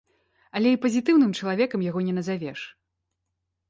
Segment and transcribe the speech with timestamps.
[0.59, 2.69] Але і пазітыўным чалавекам яго не назавеш.